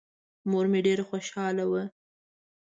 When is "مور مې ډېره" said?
0.49-1.03